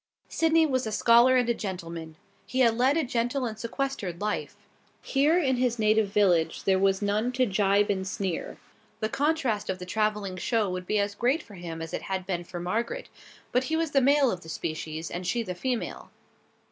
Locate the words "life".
4.19-4.55